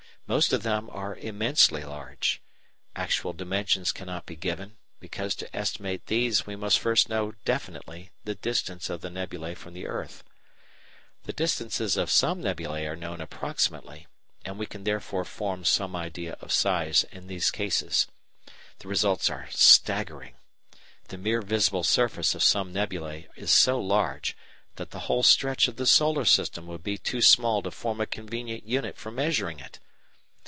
Most 0.27 0.53
of 0.53 0.63
them 0.63 0.89
are 0.91 1.17
immensely 1.17 1.83
large. 1.83 2.41
Actual 2.95 3.33
dimensions 3.33 3.91
cannot 3.91 4.25
be 4.25 4.37
given, 4.37 4.77
because 5.01 5.35
to 5.35 5.53
estimate 5.53 6.05
these 6.05 6.45
we 6.45 6.55
must 6.55 6.79
first 6.79 7.09
know 7.09 7.33
definitely 7.43 8.11
the 8.23 8.35
distance 8.35 8.89
of 8.89 9.01
the 9.01 9.09
nebulæ 9.09 9.57
from 9.57 9.73
the 9.73 9.87
earth. 9.87 10.23
The 11.23 11.33
distances 11.33 11.97
of 11.97 12.09
some 12.09 12.41
nebulæ 12.41 12.87
are 12.89 12.95
known 12.95 13.19
approximately, 13.19 14.07
and 14.45 14.57
we 14.57 14.65
can 14.65 14.85
therefore 14.85 15.25
form 15.25 15.65
some 15.65 15.97
idea 15.97 16.37
of 16.39 16.53
size 16.53 17.03
in 17.11 17.27
these 17.27 17.51
cases. 17.51 18.07
The 18.79 18.87
results 18.87 19.29
are 19.29 19.49
staggering. 19.51 20.35
The 21.09 21.17
mere 21.17 21.41
visible 21.41 21.83
surface 21.83 22.35
of 22.35 22.43
some 22.43 22.73
nebulæ 22.73 23.27
is 23.35 23.51
so 23.51 23.81
large 23.81 24.37
that 24.77 24.91
the 24.91 25.07
whole 25.11 25.23
stretch 25.23 25.67
of 25.67 25.75
the 25.75 25.85
solar 25.85 26.23
system 26.23 26.67
would 26.67 26.83
be 26.83 26.97
too 26.97 27.21
small 27.21 27.61
to 27.63 27.71
form 27.71 27.99
a 27.99 28.05
convenient 28.05 28.65
unit 28.65 28.95
for 28.95 29.11
measuring 29.11 29.59
it. 29.59 29.81